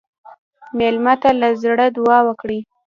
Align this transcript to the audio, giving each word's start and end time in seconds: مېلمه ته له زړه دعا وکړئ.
مېلمه 0.77 1.13
ته 1.21 1.29
له 1.39 1.49
زړه 1.61 1.85
دعا 1.97 2.19
وکړئ. 2.27 2.59